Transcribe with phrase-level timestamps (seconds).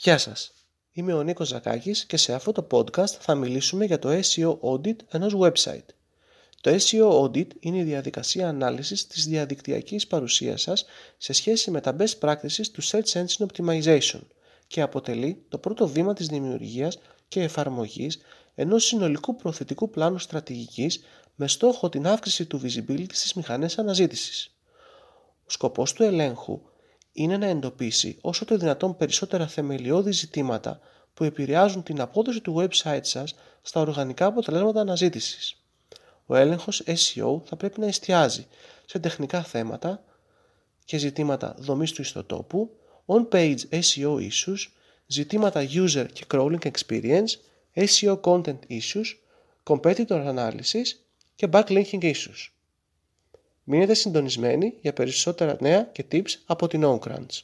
[0.00, 0.52] Γεια σας,
[0.92, 4.96] είμαι ο Νίκος Ζακάκης και σε αυτό το podcast θα μιλήσουμε για το SEO Audit
[5.10, 5.84] ενός website.
[6.60, 10.84] Το SEO Audit είναι η διαδικασία ανάλυσης της διαδικτυακής παρουσίας σας
[11.16, 14.20] σε σχέση με τα best practices του Search Engine Optimization
[14.66, 18.18] και αποτελεί το πρώτο βήμα της δημιουργίας και εφαρμογής
[18.54, 21.04] ενός συνολικού προθετικού πλάνου στρατηγικής
[21.34, 24.54] με στόχο την αύξηση του visibility στις μηχανές αναζήτησης.
[25.46, 26.60] Ο σκοπός του ελέγχου
[27.18, 30.80] είναι να εντοπίσει όσο το δυνατόν περισσότερα θεμελιώδη ζητήματα
[31.14, 35.62] που επηρεάζουν την απόδοση του website σας στα οργανικά αποτελέσματα αναζήτησης.
[36.26, 38.46] Ο έλεγχος SEO θα πρέπει να εστιάζει
[38.86, 40.04] σε τεχνικά θέματα
[40.84, 42.70] και ζητήματα δομής του ιστοτόπου,
[43.06, 44.58] on-page SEO issues,
[45.06, 47.28] ζητήματα user και crawling experience,
[47.74, 49.16] SEO content issues,
[49.64, 50.86] competitor analysis
[51.34, 52.57] και backlinking issues.
[53.70, 57.40] Μείνετε συντονισμένοι για περισσότερα νέα και tips από την OnCrunch.